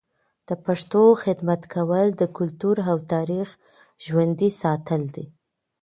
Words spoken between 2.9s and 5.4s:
او تاریخ ژوندي ساتل دي.